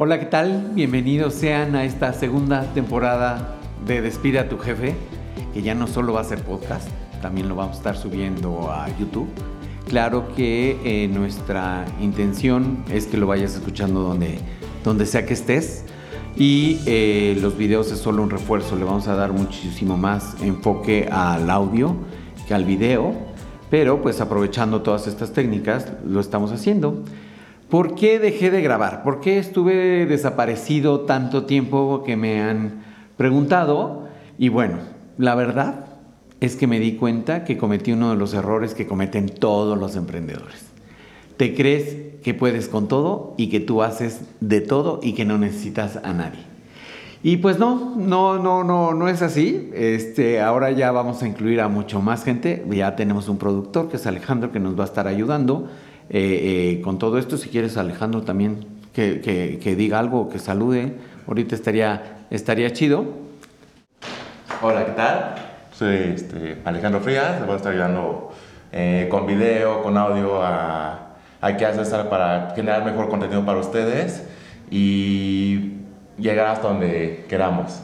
[0.00, 0.70] Hola, ¿qué tal?
[0.76, 4.94] Bienvenidos sean a esta segunda temporada de Despide a tu jefe,
[5.52, 6.88] que ya no solo va a ser podcast,
[7.20, 9.26] también lo vamos a estar subiendo a YouTube.
[9.88, 14.38] Claro que eh, nuestra intención es que lo vayas escuchando donde,
[14.84, 15.84] donde sea que estés.
[16.36, 21.08] Y eh, los videos es solo un refuerzo, le vamos a dar muchísimo más enfoque
[21.10, 21.96] al audio
[22.46, 23.14] que al video,
[23.68, 27.02] pero pues aprovechando todas estas técnicas lo estamos haciendo.
[27.68, 29.02] ¿Por qué dejé de grabar?
[29.02, 32.82] ¿Por qué estuve desaparecido tanto tiempo que me han
[33.18, 34.08] preguntado?
[34.38, 34.78] Y bueno,
[35.18, 35.84] la verdad
[36.40, 39.96] es que me di cuenta que cometí uno de los errores que cometen todos los
[39.96, 40.64] emprendedores.
[41.36, 45.36] Te crees que puedes con todo y que tú haces de todo y que no
[45.36, 46.40] necesitas a nadie.
[47.22, 49.68] Y pues no, no, no, no, no es así.
[49.74, 52.64] Este, ahora ya vamos a incluir a mucho más gente.
[52.70, 55.68] Ya tenemos un productor que es Alejandro que nos va a estar ayudando
[56.10, 61.54] eh, eh, con todo esto, si quieres Alejandro también que, diga algo, que salude, ahorita
[61.54, 63.04] estaría, estaría chido.
[64.62, 65.34] Hola, ¿qué tal?
[65.72, 68.32] Soy este, Alejandro Frías, les voy a estar ayudando
[68.72, 74.24] eh, con video, con audio a, a qué hacer para generar mejor contenido para ustedes
[74.70, 75.74] y
[76.18, 77.80] llegar hasta donde queramos.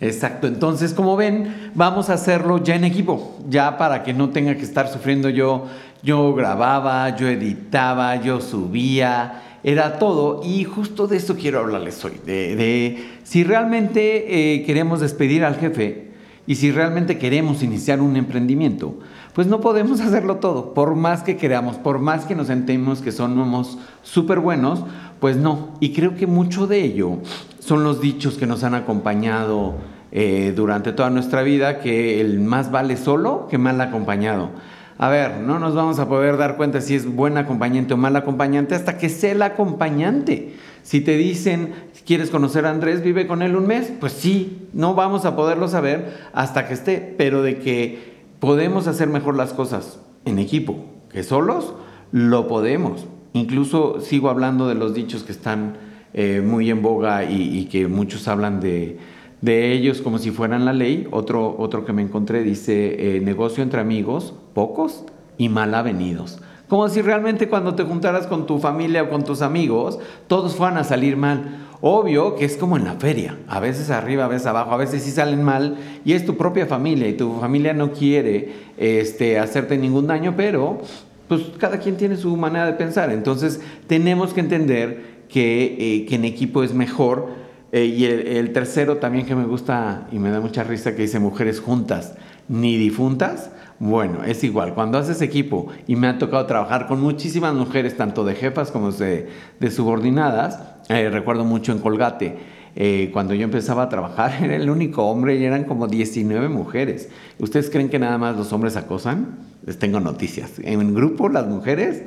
[0.00, 4.56] Exacto, entonces como ven, vamos a hacerlo ya en equipo, ya para que no tenga
[4.56, 5.66] que estar sufriendo yo
[6.02, 10.40] yo grababa, yo editaba, yo subía, era todo.
[10.44, 16.12] Y justo de eso quiero hablarles hoy, de, si realmente eh, queremos despedir al jefe
[16.46, 18.98] y si realmente queremos iniciar un emprendimiento,
[19.32, 23.12] pues no podemos hacerlo todo, por más que queramos, por más que nos sentemos que
[23.12, 24.84] somos súper buenos,
[25.20, 25.70] pues no.
[25.80, 27.18] Y creo que mucho de ello
[27.60, 29.76] son los dichos que nos han acompañado
[30.10, 34.50] eh, durante toda nuestra vida, que el más vale solo que mal acompañado.
[34.98, 38.14] A ver, no nos vamos a poder dar cuenta si es buen acompañante o mal
[38.16, 40.54] acompañante hasta que sea el acompañante.
[40.82, 43.02] Si te dicen, ¿quieres conocer a Andrés?
[43.02, 43.92] Vive con él un mes.
[44.00, 49.08] Pues sí, no vamos a poderlo saber hasta que esté, pero de que podemos hacer
[49.08, 51.74] mejor las cosas en equipo que solos,
[52.10, 53.06] lo podemos.
[53.32, 55.76] Incluso sigo hablando de los dichos que están
[56.14, 58.98] eh, muy en boga y que muchos hablan de,
[59.42, 61.06] de ellos como si fueran la ley.
[61.10, 65.04] Otro, otro que me encontré dice, eh, negocio entre amigos, pocos
[65.36, 66.40] y mal avenidos.
[66.68, 70.78] Como si realmente cuando te juntaras con tu familia o con tus amigos, todos fueran
[70.78, 71.66] a salir mal.
[71.82, 75.02] Obvio que es como en la feria, a veces arriba, a veces abajo, a veces
[75.02, 79.76] sí salen mal y es tu propia familia y tu familia no quiere este, hacerte
[79.76, 80.80] ningún daño, pero
[81.26, 83.10] pues cada quien tiene su manera de pensar.
[83.10, 87.41] Entonces tenemos que entender que, eh, que en equipo es mejor
[87.72, 91.18] eh, y el, tercero también que me gusta y me da mucha risa que dice
[91.18, 92.14] mujeres juntas,
[92.46, 93.50] ni difuntas.
[93.78, 94.74] Bueno, es igual.
[94.74, 98.92] Cuando haces equipo y me ha tocado trabajar con muchísimas mujeres, tanto de jefas como
[98.92, 99.26] de,
[99.70, 100.60] subordinadas,
[100.90, 102.36] eh, recuerdo mucho en Colgate,
[102.74, 107.08] eh, cuando yo empezaba a trabajar era el único hombre y eran como 19 mujeres.
[107.38, 109.38] ¿Ustedes creen que nada más los hombres acosan?
[109.64, 110.52] Les tengo noticias.
[110.62, 112.02] En grupo las mujeres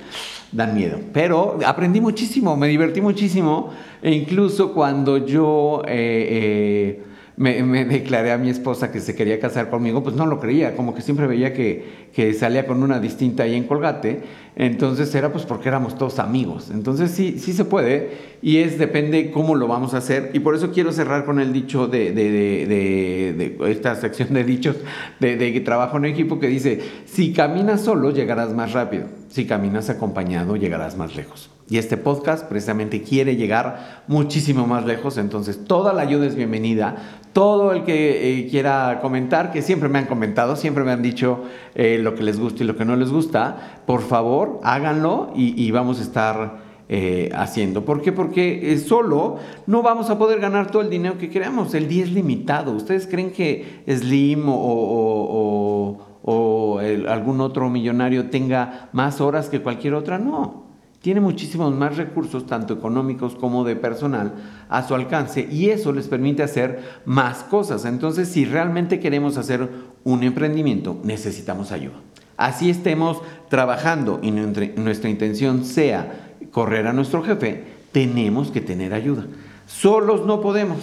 [0.51, 0.99] dan miedo.
[1.13, 3.71] Pero aprendí muchísimo, me divertí muchísimo.
[4.01, 7.03] E incluso cuando yo eh, eh,
[7.37, 10.93] me, declaré a mi esposa que se quería casar conmigo, pues no lo creía, como
[10.93, 14.21] que siempre veía que, que salía con una distinta ahí en Colgate.
[14.55, 16.69] Entonces era pues porque éramos todos amigos.
[16.71, 20.31] Entonces sí, sí se puede y es depende cómo lo vamos a hacer.
[20.33, 24.43] Y por eso quiero cerrar con el dicho de, de, de, de esta sección de
[24.45, 24.77] dichos
[25.19, 30.55] de, trabajo en equipo que dice, si caminas solo llegarás más rápido, si caminas acompañado
[30.55, 31.49] llegarás más lejos.
[31.67, 37.19] Y este podcast precisamente quiere llegar muchísimo más lejos, entonces toda la ayuda es bienvenida.
[37.35, 41.43] Todo el que eh, quiera comentar, que siempre me han comentado, siempre me han dicho
[41.73, 45.69] eh, lo que les gusta y lo que no les gusta, por favor háganlo y,
[45.71, 47.83] vamos a estar eh, haciendo.
[47.83, 48.13] ¿Por qué?
[48.13, 49.35] Porque solo
[49.67, 51.73] no vamos a poder ganar todo el dinero que queramos.
[51.73, 52.71] El día es limitado.
[52.71, 60.17] ¿Ustedes creen que Slim o, o algún otro millonario tenga más horas que cualquier otra?
[60.19, 60.65] No
[61.05, 64.33] tiene muchísimos más recursos, tanto económicos como de personal,
[64.69, 67.85] a su alcance y eso les permite hacer más cosas.
[67.85, 69.69] Entonces, si realmente queremos hacer
[70.03, 71.93] un emprendimiento, necesitamos ayuda.
[72.37, 79.27] Así estemos trabajando y nuestra intención sea correr a nuestro jefe, tenemos que tener ayuda.
[79.67, 80.79] Solos no podemos,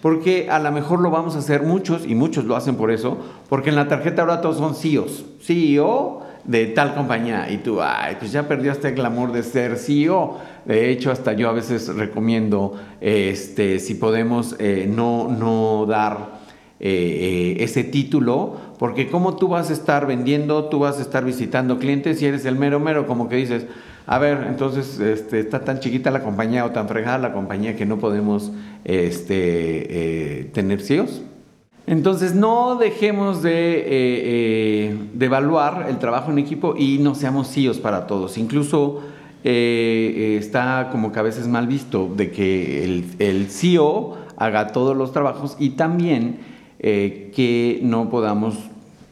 [0.00, 3.16] porque a lo mejor lo vamos a hacer muchos y muchos lo hacen por eso,
[3.48, 5.24] porque en la tarjeta ahora todos son CEOs.
[5.40, 10.38] CEO de tal compañía y tú, ay, pues ya perdió este glamour de ser CEO.
[10.64, 16.40] De hecho, hasta yo a veces recomiendo, este, si podemos, eh, no, no dar
[16.80, 21.24] eh, eh, ese título, porque como tú vas a estar vendiendo, tú vas a estar
[21.24, 23.66] visitando clientes y eres el mero mero, como que dices,
[24.04, 27.86] A ver, entonces este, está tan chiquita la compañía o tan fregada la compañía que
[27.86, 28.50] no podemos
[28.84, 31.22] este, tener CEOs.
[31.86, 37.48] Entonces no dejemos de, eh, eh, de, evaluar el trabajo en equipo y no seamos
[37.48, 38.38] CEOs para todos.
[38.38, 39.02] Incluso
[39.44, 45.12] está como que a veces mal visto de que el, el CEO haga todos los
[45.12, 46.38] trabajos y también
[46.78, 48.54] que no podamos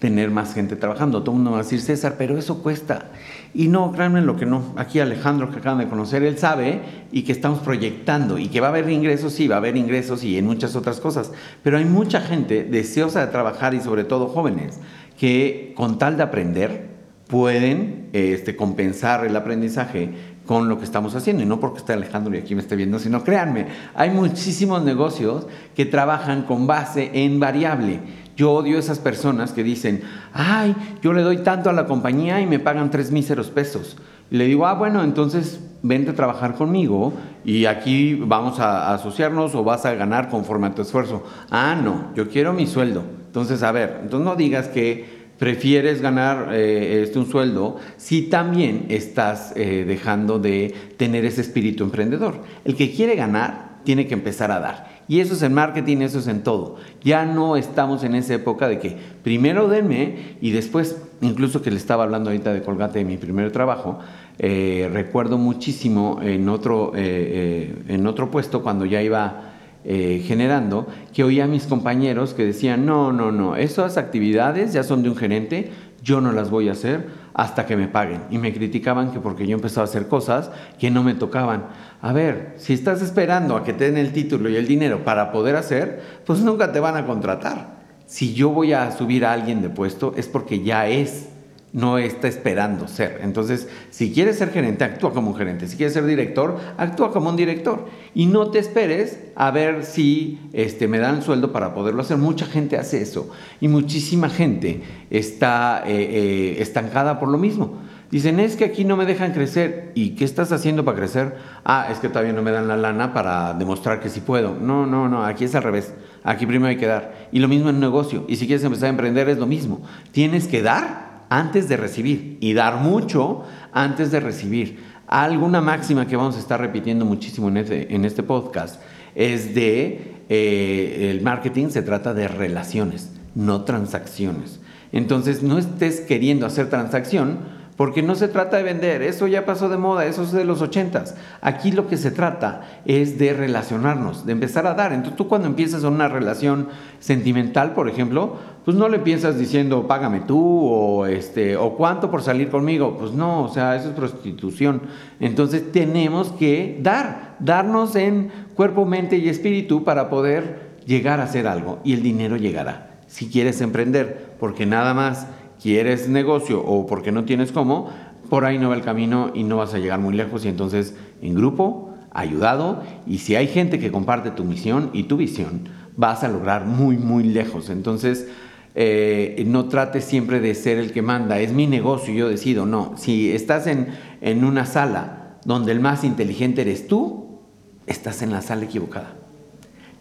[0.00, 1.23] tener más gente trabajando.
[1.23, 3.11] Todo el mundo va a decir, César, pero eso cuesta.
[3.55, 4.73] Y no, créanme lo que no.
[4.76, 6.81] Aquí Alejandro, que acaban de conocer, él sabe
[7.12, 10.25] y que estamos proyectando y que va a haber ingresos, sí, va a haber ingresos
[10.25, 11.32] y en muchas otras cosas.
[11.62, 14.81] Pero hay mucha gente deseosa de trabajar y sobre todo jóvenes
[15.19, 16.88] que con tal de aprender
[17.26, 20.11] pueden este, compensar el aprendizaje
[20.47, 21.43] con lo que estamos haciendo.
[21.43, 25.47] Y no porque esté Alejandro y aquí me esté viendo, sino créanme, hay muchísimos negocios
[25.76, 28.00] que trabajan con base en variable.
[28.41, 30.01] Yo odio esas personas que dicen,
[30.33, 33.99] ay, yo le doy tanto a la compañía y me pagan tres míseros pesos.
[34.31, 37.13] Le digo, ah, bueno, entonces vente a trabajar conmigo
[37.45, 41.23] y aquí vamos a, asociarnos o vas a ganar conforme a tu esfuerzo.
[41.51, 43.05] Ah, no, yo quiero mi sueldo.
[43.27, 48.87] Entonces, a ver, entonces no digas que prefieres ganar eh, este, un sueldo si también
[48.89, 52.41] estás eh, dejando de tener ese espíritu emprendedor.
[52.65, 55.00] El que quiere ganar tiene que empezar a dar.
[55.11, 56.77] Y eso es en marketing, eso es en todo.
[57.03, 61.79] Ya no estamos en esa época de que primero denme y después, incluso que le
[61.79, 63.99] estaba hablando ahorita de Colgate de mi primer trabajo,
[64.39, 69.47] eh, recuerdo muchísimo en otro, eh, eh, en otro puesto cuando ya iba
[69.83, 75.03] generando, que oía a mis compañeros que decían, no, no, no, esas actividades ya son
[75.03, 75.73] de un gerente,
[76.05, 78.23] yo no las voy a hacer hasta que me paguen.
[78.31, 81.67] Y me criticaban que porque yo empezaba a hacer cosas que no me tocaban.
[82.03, 85.32] A ver, si estás esperando a que te den el título y el dinero para
[85.32, 87.81] poder hacer, pues nunca te van a contratar.
[88.06, 91.30] Si yo voy a subir a alguien de puesto es porque ya es
[91.73, 93.21] no está esperando ser.
[93.23, 95.69] Entonces, si quieres ser gerente, actúa como un gerente.
[95.69, 97.87] Si quieres ser director, actúa como un director.
[98.15, 102.17] Y no te esperes a ver si este, me dan sueldo para poderlo hacer.
[102.17, 103.31] Mucha gente hace eso.
[103.61, 107.79] Y muchísima gente está eh, eh, estancada por lo mismo.
[108.11, 109.93] Dicen, es que aquí no me dejan crecer.
[109.95, 111.37] ¿Y qué estás haciendo para crecer?
[111.65, 114.57] Ah, es que todavía no me dan la lana para demostrar que sí puedo.
[114.61, 115.95] No, no, no, aquí es al revés.
[116.25, 117.29] Aquí primero hay que dar.
[117.31, 118.25] Y lo mismo en un negocio.
[118.27, 119.83] Y si quieres empezar a emprender es lo mismo.
[120.11, 124.79] Tienes que dar antes de recibir y dar mucho antes de recibir.
[125.06, 128.81] Alguna máxima que vamos a estar repitiendo muchísimo en este, en este podcast
[129.15, 134.61] es de eh, el marketing se trata de relaciones, no transacciones.
[134.93, 137.38] Entonces no estés queriendo hacer transacción
[137.81, 140.61] porque no se trata de vender, eso ya pasó de moda, eso es de los
[140.61, 141.17] ochentas.
[141.41, 144.93] Aquí lo que se trata es de relacionarnos, de empezar a dar.
[144.93, 146.69] Entonces tú cuando empiezas una relación
[146.99, 148.37] sentimental, por ejemplo,
[148.67, 153.12] pues no le piensas diciendo págame tú o este o cuánto por salir conmigo, pues
[153.12, 154.83] no, o sea, eso es prostitución.
[155.19, 161.47] Entonces tenemos que dar, darnos en cuerpo, mente y espíritu para poder llegar a hacer
[161.47, 162.91] algo y el dinero llegará.
[163.06, 165.26] Si quieres emprender, porque nada más
[165.61, 167.91] quieres negocio o porque no tienes cómo,
[168.29, 170.95] por ahí no va el camino y no vas a llegar muy lejos y entonces
[171.21, 176.25] en grupo, ayudado y si hay gente que comparte tu misión y tu visión, vas
[176.25, 177.71] a lograr muy, muy lejos.
[177.71, 178.29] Entonces,
[178.75, 182.95] eh, no trates siempre de ser el que manda, es mi negocio, yo decido, no.
[182.97, 183.89] Si estás en,
[184.21, 187.41] en una sala donde el más inteligente eres tú,
[187.87, 189.20] estás en la sala equivocada.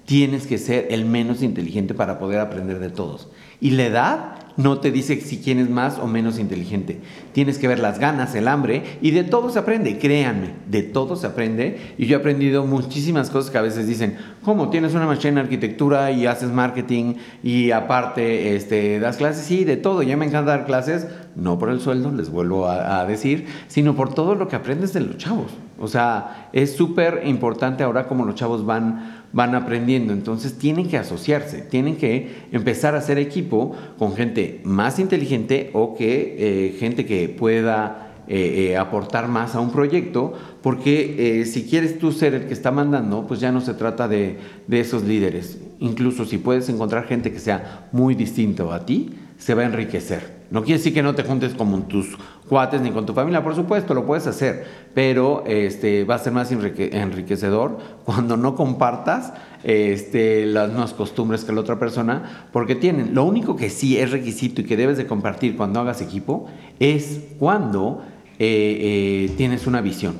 [0.10, 3.28] Tienes que ser el menos inteligente para poder aprender de todos.
[3.62, 7.00] Y la edad no te dice si quién es más o menos inteligente.
[7.32, 11.16] Tienes que ver las ganas, el hambre y de todo se aprende, créanme, de todo
[11.16, 11.94] se aprende.
[12.00, 14.70] Y yo he aprendido muchísimas cosas que a veces dicen, ¿cómo?
[14.70, 17.14] ¿Tienes una maestría en arquitectura y haces marketing
[17.44, 19.46] y aparte este, das clases?
[19.46, 20.02] Sí, de todo.
[20.02, 24.12] Ya me encanta dar clases, no por el sueldo, les vuelvo a, decir, sino por
[24.14, 25.52] todo lo que aprendes de los chavos.
[25.80, 30.14] O sea, es súper importante ahora como los chavos van van aprendiendo.
[30.14, 35.96] Entonces tienen que asociarse, tienen que empezar a hacer equipo con gente más inteligente o
[35.96, 41.98] que eh, gente que pueda eh, eh, aportar más a un proyecto, porque si quieres
[42.00, 45.60] tú ser el que está mandando, pues ya no se trata de, de esos líderes.
[45.80, 50.39] Incluso si puedes encontrar gente que sea muy distinto a ti, se va a enriquecer.
[50.52, 53.56] No quiere decir que no te juntes con tus cuates ni con tu familia, por
[53.56, 54.66] supuesto, lo puedes hacer,
[54.96, 61.54] pero este, va a ser más enriquecedor cuando no compartas este, las mismas costumbres que
[61.54, 65.06] la otra persona, porque tienen, lo único que sí es requisito y que debes de
[65.06, 66.48] compartir cuando hagas equipo
[66.80, 68.02] es cuando
[68.40, 70.16] eh, eh, tienes una visión.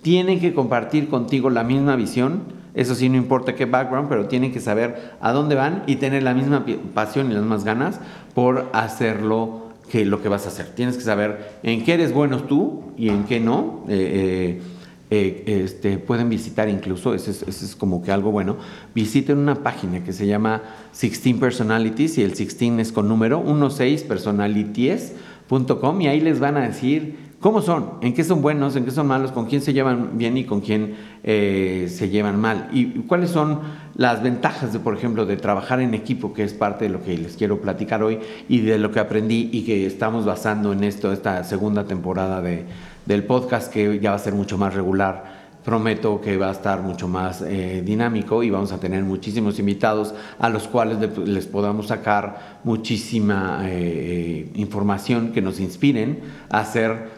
[0.00, 4.52] Tienen que compartir contigo la misma visión, eso sí, no importa qué background, pero tienen
[4.52, 6.64] que saber a dónde van y tener la misma
[6.94, 8.00] pasión y las mismas ganas
[8.34, 10.66] por hacerlo que lo que vas a hacer.
[10.74, 13.84] Tienes que saber en qué eres bueno tú y en qué no.
[13.88, 14.60] Eh,
[15.08, 18.56] eh, este, pueden visitar incluso, eso es, como que algo bueno,
[18.92, 20.62] visiten una página que se llama
[21.00, 27.25] 16 Personalities y el 16 es con número 16personalities.com y ahí les van a decir
[27.40, 30.36] cómo son, en qué son buenos, en qué son malos, con quién se llevan bien
[30.36, 33.60] y con quién eh, se llevan mal y cuáles son
[33.94, 37.16] las ventajas de, por ejemplo, de trabajar en equipo, que es parte de lo que
[37.16, 41.12] les quiero platicar hoy y de lo que aprendí y que estamos basando en esto,
[41.12, 42.64] esta segunda temporada de
[43.06, 45.46] del podcast que ya va a ser mucho más regular.
[45.64, 50.14] Prometo que va a estar mucho más eh, dinámico y vamos a tener muchísimos invitados
[50.38, 57.15] a los cuales les podamos sacar muchísima eh, información que nos inspiren a hacer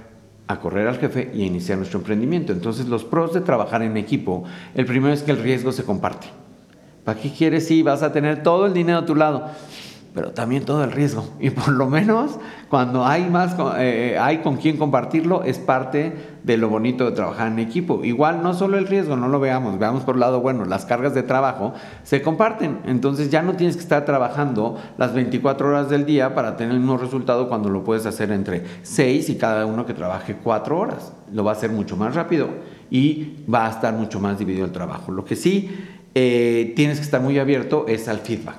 [0.49, 2.53] a correr al jefe y a iniciar nuestro emprendimiento.
[2.53, 6.27] Entonces, los pros de trabajar en equipo, el primero es que el riesgo se comparte.
[7.05, 9.51] ¿Para qué quieres si vas a tener todo el dinero a tu lado?
[10.15, 11.29] pero también todo el riesgo.
[11.39, 16.59] Y por lo menos cuando hay más, eh, hay con quien compartirlo, es parte de
[16.59, 18.05] lo bonito de trabajar en equipo.
[18.05, 21.15] Igual no solo el riesgo, no lo veamos, veamos por el lado bueno, las cargas
[21.15, 22.79] de trabajo se comparten.
[22.87, 26.81] Entonces ya no tienes que estar trabajando las 24 horas del día para tener el
[26.81, 31.13] mismo resultado cuando lo puedes hacer entre 6 y cada uno que trabaje 4 horas.
[31.33, 32.49] Lo va a hacer mucho más rápido
[32.91, 35.13] y va a estar mucho más dividido el trabajo.
[35.13, 35.71] Lo que sí
[36.15, 38.57] eh, tienes que estar muy abierto es al feedback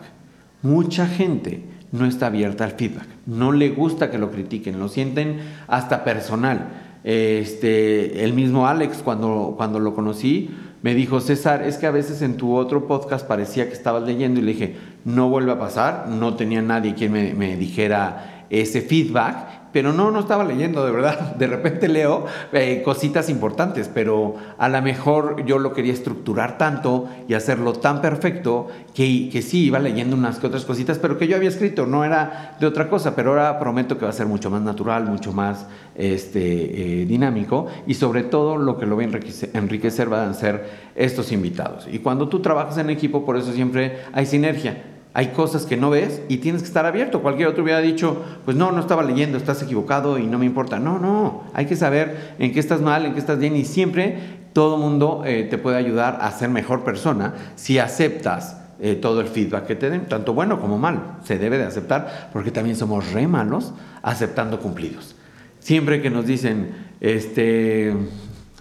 [0.61, 5.39] Mucha gente no está abierta al feedback, no le gusta que lo critiquen, lo sienten
[5.67, 6.88] hasta personal.
[7.03, 10.49] Este, el mismo Alex, cuando, cuando lo conocí,
[10.81, 14.39] me dijo, César, es que a veces en tu otro podcast parecía que estabas leyendo
[14.39, 14.75] y le dije,
[15.05, 20.11] no vuelve a pasar, no tenía nadie quien me, me dijera ese feedback pero no,
[20.11, 21.35] no estaba leyendo, de verdad.
[21.39, 27.07] De repente leo eh, cositas importantes, pero a lo mejor yo lo quería estructurar tanto
[27.27, 31.27] y hacerlo tan perfecto que, que sí, iba leyendo unas que otras cositas, pero que
[31.27, 34.25] yo había escrito, no era de otra cosa, pero ahora prometo que va a ser
[34.25, 39.03] mucho más natural, mucho más este, eh, dinámico y sobre todo lo que lo va
[39.03, 41.87] a enriquecer, enriquecer van a ser estos invitados.
[41.91, 45.89] Y cuando tú trabajas en equipo, por eso siempre hay sinergia hay cosas que no
[45.89, 47.21] ves y tienes que estar abierto.
[47.21, 50.79] Cualquier otro hubiera dicho, pues no, no estaba leyendo, estás equivocado y no me importa.
[50.79, 54.17] No, no, hay que saber en qué estás mal, en qué estás bien y siempre
[54.53, 59.27] todo mundo eh, te puede ayudar a ser mejor persona si aceptas eh, todo el
[59.27, 61.01] feedback que te den, tanto bueno como malo.
[61.25, 65.17] Se debe de aceptar porque también somos re malos aceptando cumplidos.
[65.59, 66.69] Siempre que nos dicen,
[67.01, 67.93] este,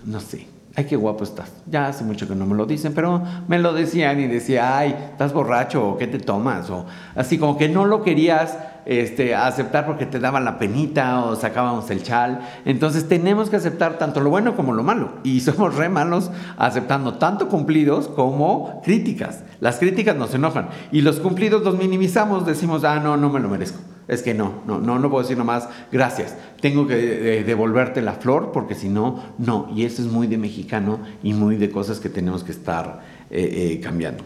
[0.04, 1.50] no sé, ay, qué guapo estás.
[1.66, 4.94] Ya hace mucho que no me lo dicen, pero me lo decían y decía, ay,
[5.10, 6.70] estás borracho o qué te tomas.
[6.70, 8.56] O así como que no lo querías
[8.86, 12.42] este, aceptar porque te daban la penita o sacábamos el chal.
[12.64, 15.14] Entonces tenemos que aceptar tanto lo bueno como lo malo.
[15.24, 19.42] Y somos re malos aceptando tanto cumplidos como críticas.
[19.58, 23.48] Las críticas nos enojan y los cumplidos los minimizamos, decimos, ah, no, no me lo
[23.48, 23.80] merezco.
[24.08, 26.34] Es que no, no, no, no puedo decir nomás gracias.
[26.60, 26.96] Tengo que
[27.44, 29.70] devolverte la flor porque si no, no.
[29.76, 33.74] Y eso es muy de mexicano y muy de cosas que tenemos que estar eh,
[33.74, 34.24] eh, cambiando.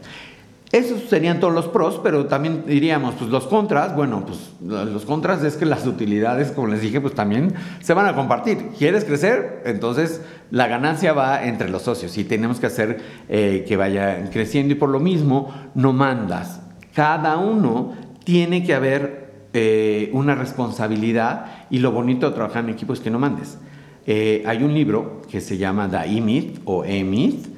[0.73, 5.45] Esos serían todos los pros, pero también diríamos, pues los contras, bueno, pues los contras
[5.45, 8.71] es que las utilidades, como les dije, pues también se van a compartir.
[8.79, 9.63] ¿Quieres crecer?
[9.67, 14.73] Entonces la ganancia va entre los socios y tenemos que hacer eh, que vaya creciendo
[14.73, 16.63] y por lo mismo no mandas.
[16.95, 17.93] Cada uno
[18.25, 19.22] tiene que haber
[19.55, 23.59] eh, una responsabilidad y lo bonito de trabajar en equipo es que no mandes.
[24.07, 27.49] Eh, hay un libro que se llama The E-Myth o E-Myth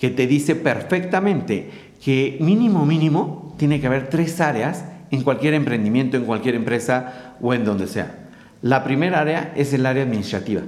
[0.00, 1.70] que te dice perfectamente
[2.02, 7.52] que mínimo, mínimo, tiene que haber tres áreas en cualquier emprendimiento, en cualquier empresa o
[7.52, 8.30] en donde sea.
[8.62, 10.62] La primera área es el área administrativa.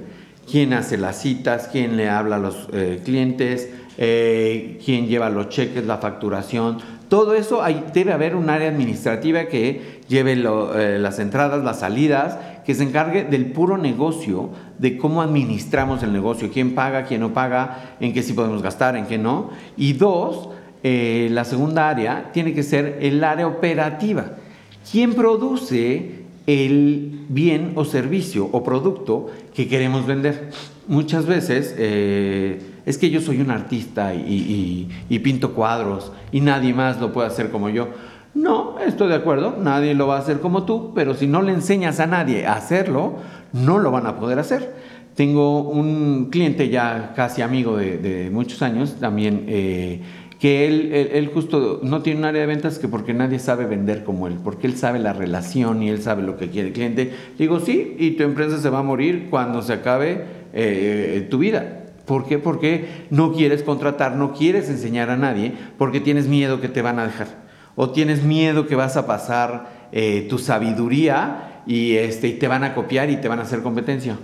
[0.49, 1.67] ¿Quién hace las citas?
[1.71, 3.69] ¿Quién le habla a los eh, clientes?
[3.97, 6.77] ¿Quién lleva los cheques, la facturación?
[7.09, 7.61] Todo eso
[7.93, 13.23] debe haber un área administrativa que lleve eh, las entradas, las salidas, que se encargue
[13.23, 18.23] del puro negocio, de cómo administramos el negocio, quién paga, quién no paga, en qué
[18.23, 19.51] sí podemos gastar, en qué no.
[19.77, 20.49] Y dos,
[20.83, 24.31] eh, la segunda área tiene que ser el área operativa.
[24.91, 30.49] ¿Quién produce el bien o servicio o producto que queremos vender?
[30.87, 31.75] Muchas veces...
[31.77, 34.87] Eh, es que yo soy un artista y,
[35.23, 37.89] pinto cuadros y nadie más lo puede hacer como yo.
[38.35, 41.53] No, estoy de acuerdo, nadie lo va a hacer como tú, pero si no le
[41.53, 43.15] enseñas a nadie a hacerlo,
[43.53, 44.75] no lo van a poder hacer.
[45.15, 50.01] Tengo un cliente ya casi amigo de, muchos años, también, eh,
[50.37, 54.27] que él, justo no tiene un área de ventas que porque nadie sabe vender como
[54.27, 57.13] él, porque él sabe la relación y él sabe lo que quiere el cliente.
[57.39, 61.84] Digo, sí, y tu empresa se va a morir cuando se acabe eh, tu vida.
[62.05, 62.37] ¿Por qué?
[62.37, 66.99] Porque no quieres contratar, no quieres enseñar a nadie, porque tienes miedo que te van
[66.99, 67.27] a dejar.
[67.75, 72.63] O tienes miedo que vas a pasar eh, tu sabiduría y, este, y te van
[72.63, 74.17] a copiar y te van a hacer competencia.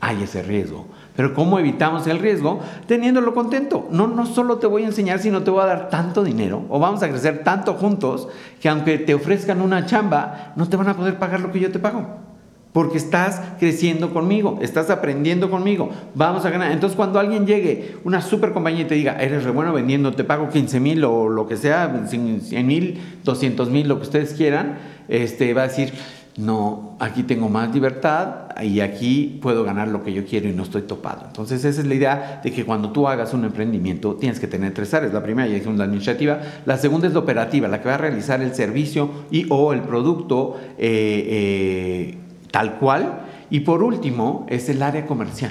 [0.00, 0.86] Hay ese riesgo.
[1.16, 2.60] Pero ¿cómo evitamos el riesgo?
[2.86, 3.88] Teniéndolo contento.
[3.90, 6.78] No, no solo te voy a enseñar, sino te voy a dar tanto dinero o
[6.78, 8.28] vamos a crecer tanto juntos
[8.60, 11.72] que aunque te ofrezcan una chamba, no te van a poder pagar lo que yo
[11.72, 12.33] te pago
[12.74, 16.72] porque estás creciendo conmigo, estás aprendiendo conmigo, vamos a ganar.
[16.72, 20.24] Entonces cuando alguien llegue, una super compañía y te diga, eres re bueno vendiendo, te
[20.24, 24.78] pago 15 mil o lo que sea, 100 mil, 200 mil, lo que ustedes quieran,
[25.06, 25.92] este, va a decir,
[26.36, 30.64] no, aquí tengo más libertad y aquí puedo ganar lo que yo quiero y no
[30.64, 31.26] estoy topado.
[31.28, 34.74] Entonces esa es la idea de que cuando tú hagas un emprendimiento tienes que tener
[34.74, 35.12] tres áreas.
[35.12, 37.98] La primera ya es la administrativa, la segunda es la operativa, la que va a
[37.98, 40.56] realizar el servicio y o el producto.
[40.76, 42.23] Eh, eh,
[42.54, 43.22] tal cual.
[43.50, 45.50] Y por último, es el área comercial.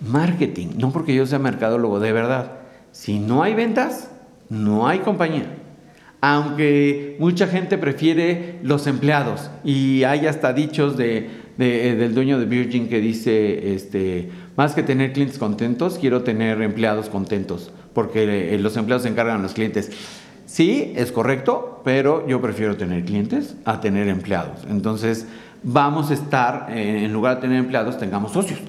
[0.00, 2.52] Marketing, no porque yo sea mercadólogo, de verdad.
[2.92, 4.12] Si no hay ventas,
[4.48, 5.46] no hay compañía.
[6.20, 12.88] Aunque mucha gente prefiere los empleados y hay hasta dichos de, del dueño de Virgin
[12.88, 18.76] que dice, este, más que tener clientes contentos, quiero tener empleados contentos, porque eh, los
[18.76, 19.90] empleados se encargan a los clientes.
[20.46, 24.66] Sí, es correcto, pero yo prefiero tener clientes a tener empleados.
[24.70, 25.26] Entonces,
[25.62, 28.60] vamos a estar, eh, en lugar de tener empleados, tengamos socios.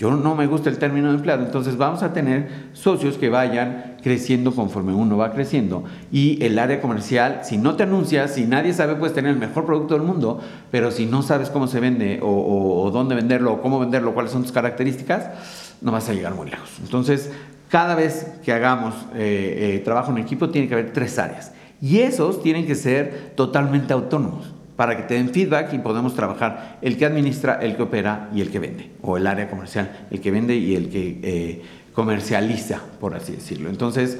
[0.00, 3.96] Yo no me gusta el término de empleado, entonces vamos a tener socios que vayan
[4.02, 5.84] creciendo conforme uno va creciendo.
[6.10, 9.66] Y el área comercial, si no te anuncias, si nadie sabe, puedes tener el mejor
[9.66, 13.78] producto del mundo, pero si no sabes cómo se vende o, dónde venderlo o cómo
[13.78, 16.70] venderlo, cuáles son tus características, no vas a llegar muy lejos.
[16.82, 17.30] Entonces,
[17.68, 21.52] cada vez que hagamos eh, eh, trabajo en equipo, tiene que haber tres áreas.
[21.82, 26.78] Y esos tienen que ser totalmente autónomos para que te den feedback y podemos trabajar
[26.80, 30.22] el que administra, el que opera y el que vende, o el área comercial, el
[30.22, 33.68] que vende y el que eh, comercializa, por así decirlo.
[33.68, 34.18] Entonces,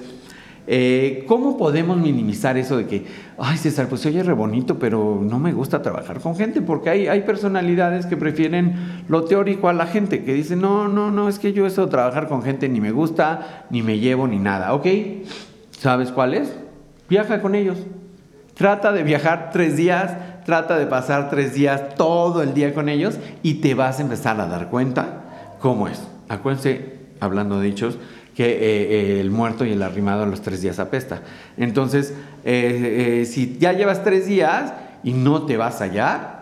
[0.66, 3.06] eh, ¿cómo podemos minimizar eso de que,
[3.38, 6.60] ay César, pues oye re bonito, pero no me gusta trabajar con gente?
[6.60, 8.74] Porque hay, hay personalidades que prefieren
[9.08, 11.90] lo teórico a la gente, que dicen, no, no, no, es que yo eso de
[11.90, 14.74] trabajar con gente ni me gusta, ni me llevo, ni nada.
[14.74, 14.86] ¿Ok?
[15.70, 16.54] ¿Sabes cuál es?
[17.08, 17.78] Viaja con ellos.
[18.60, 20.12] Trata de viajar tres días
[20.44, 24.40] trata de pasar tres días todo el día con ellos y te vas a empezar
[24.40, 26.00] a dar cuenta cómo es.
[26.28, 27.98] Acuérdense, hablando de dichos,
[28.34, 31.22] que eh, eh, el muerto y el arrimado a los tres días apesta.
[31.56, 34.72] Entonces, eh, si ya llevas tres días
[35.02, 36.36] y no te vas allá,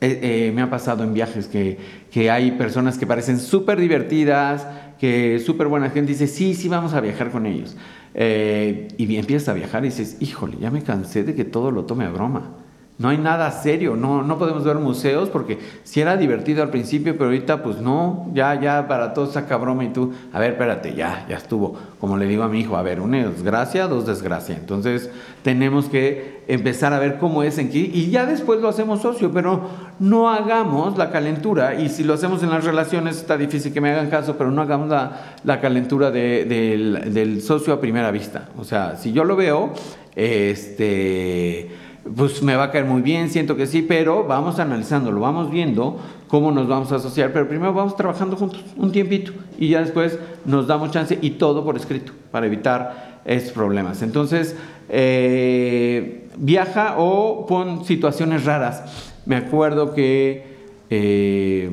[0.00, 1.76] me ha pasado en viajes que,
[2.10, 4.66] que hay personas que parecen súper divertidas,
[4.98, 7.76] que súper buena gente dice, sí, sí, vamos a viajar con ellos.
[8.14, 12.06] y empiezas a viajar y dices, híjole, ya me cansé de que todo lo tome
[12.06, 12.59] a broma.
[13.00, 17.14] No hay nada serio, no, no podemos ver museos porque si era divertido al principio,
[17.14, 20.94] pero ahorita pues no, ya, ya para todos saca broma y tú, a ver, espérate,
[20.94, 21.78] ya, ya estuvo.
[21.98, 24.54] Como le digo a mi hijo, a ver, una desgracia, dos desgracia.
[24.54, 25.08] Entonces
[25.42, 29.32] tenemos que empezar a ver cómo es en qué y ya después lo hacemos socio,
[29.32, 29.62] pero
[29.98, 33.92] no hagamos la calentura y si lo hacemos en las relaciones está difícil que me
[33.92, 38.50] hagan caso, pero no hagamos la, la calentura del, del socio a primera vista.
[38.58, 39.72] O sea, si yo lo veo,
[40.14, 41.79] este
[42.16, 46.00] pues me va a caer muy bien, siento que sí, pero vamos analizándolo, vamos viendo
[46.28, 50.18] cómo nos vamos a asociar, pero primero vamos trabajando juntos un tiempito y ya después
[50.44, 54.02] nos damos chance y todo por escrito para evitar esos problemas.
[54.02, 54.56] Entonces,
[54.88, 59.10] eh, viaja o pon situaciones raras.
[59.26, 60.44] Me acuerdo que
[60.88, 61.70] eh,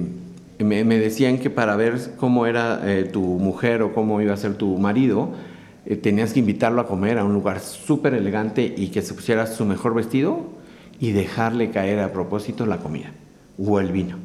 [0.59, 4.55] me, decían que para ver cómo era eh, tu mujer o cómo iba a ser
[4.55, 5.29] tu marido,
[5.89, 9.47] eh, tenías que invitarlo a comer a un lugar súper elegante y que se pusiera
[9.47, 10.41] su mejor vestido
[10.99, 13.11] y dejarle caer a propósito la comida
[13.57, 14.17] o el vino.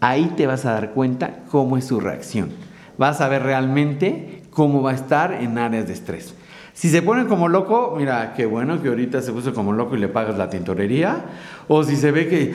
[0.00, 2.50] Ahí te vas a dar cuenta cómo es su reacción.
[2.98, 6.34] Vas a ver realmente cómo va a estar en áreas de estrés.
[6.74, 10.00] Si se pone como loco, mira, qué bueno que ahorita se puso como loco y
[10.00, 11.24] le pagas la tintorería.
[11.68, 12.54] O si se ve que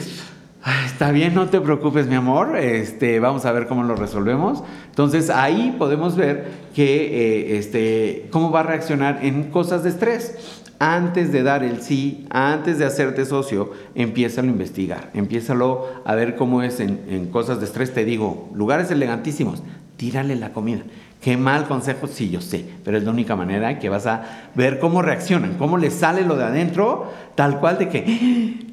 [0.86, 2.58] está bien, no te preocupes, mi amor.
[2.58, 4.64] Este, vamos a ver cómo lo resolvemos.
[4.90, 10.64] Entonces ahí podemos ver que eh, este, cómo va a reaccionar en cosas de estrés.
[10.80, 16.36] Antes de dar el sí, antes de hacerte socio, empiézalo a investigar, empiézalo a ver
[16.36, 17.96] cómo es en, en cosas de estrés.
[17.96, 19.64] Te digo, lugares elegantísimos,
[19.96, 20.84] tírale la comida.
[21.28, 24.80] Qué mal consejo, sí, yo sé, pero es la única manera que vas a ver
[24.80, 28.06] cómo reaccionan, cómo les sale lo de adentro, tal cual de que,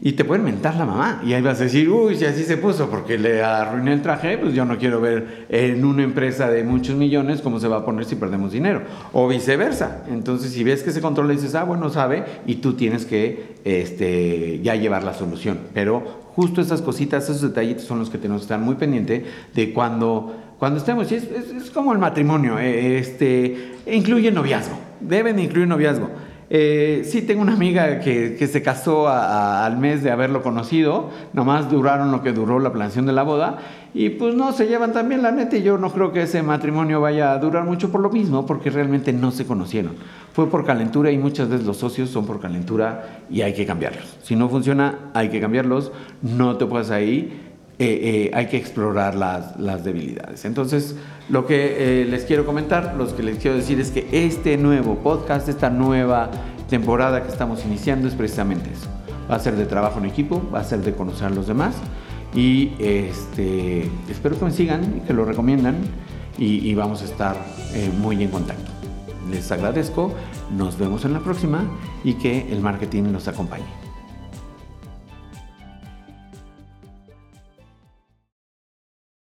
[0.00, 2.56] y te pueden mentar la mamá, y ahí vas a decir, uy, si así se
[2.56, 6.62] puso, porque le arruiné el traje, pues yo no quiero ver en una empresa de
[6.62, 10.04] muchos millones cómo se va a poner si perdemos dinero, o viceversa.
[10.08, 14.60] Entonces, si ves que se controla, dices, ah, bueno, sabe, y tú tienes que este,
[14.62, 15.58] ya llevar la solución.
[15.74, 19.72] Pero justo esas cositas, esos detallitos son los que tenemos que estar muy pendiente de
[19.72, 26.10] cuando cuando estemos, es, como el matrimonio, eh, este, incluye noviazgo, deben incluir noviazgo.
[26.50, 31.70] Eh, sí, tengo una amiga que, que se casó al mes de haberlo conocido, nomás
[31.70, 33.58] duraron lo que duró la planeación de la boda,
[33.94, 36.42] y pues no se llevan tan bien, la neta, y yo no creo que ese
[36.42, 39.92] matrimonio vaya a durar mucho por lo mismo, porque realmente no se conocieron.
[40.32, 44.16] Fue por calentura y muchas veces los socios son por calentura y hay que cambiarlos.
[44.22, 47.43] Si no funciona, hay que cambiarlos, no te puedes ahí.
[47.78, 50.44] Eh, eh, hay que explorar las, debilidades.
[50.44, 50.94] Entonces,
[51.28, 55.48] lo que les quiero comentar, lo que les quiero decir es que este nuevo podcast,
[55.48, 56.30] esta nueva
[56.68, 58.88] temporada que estamos iniciando es precisamente eso.
[59.30, 61.74] Va a ser de trabajo en equipo, va a ser de conocer a los demás
[62.34, 65.76] y este, espero que me sigan y que lo recomiendan
[66.36, 67.36] y, vamos a estar
[67.74, 68.70] eh, muy en contacto.
[69.30, 70.12] Les agradezco,
[70.56, 71.64] nos vemos en la próxima
[72.02, 73.83] y que el marketing nos acompañe.